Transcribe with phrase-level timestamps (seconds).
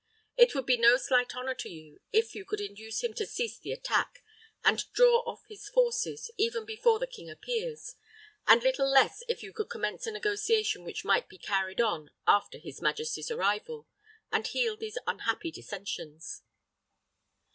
[0.35, 3.59] It would be no slight honor to you if you could induce him to cease
[3.59, 4.23] the attack,
[4.63, 7.93] and draw off his forces, even before the king appears,
[8.47, 12.57] and little less if you could commence a negotiation which might be carried on after
[12.57, 13.87] his majesty's arrival,
[14.31, 16.41] and heal these unhappy dissensions."